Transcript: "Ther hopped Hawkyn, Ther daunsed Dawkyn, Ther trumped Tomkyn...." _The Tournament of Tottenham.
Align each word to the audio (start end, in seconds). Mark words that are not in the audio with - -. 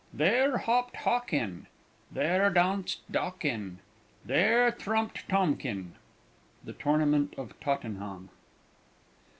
"Ther 0.17 0.57
hopped 0.57 0.95
Hawkyn, 0.95 1.67
Ther 2.11 2.49
daunsed 2.49 3.01
Dawkyn, 3.11 3.77
Ther 4.25 4.71
trumped 4.71 5.29
Tomkyn...." 5.29 5.91
_The 6.65 6.75
Tournament 6.79 7.35
of 7.37 7.53
Tottenham. 7.59 8.31